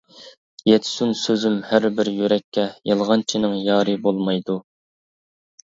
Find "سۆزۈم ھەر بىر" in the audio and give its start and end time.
1.19-2.11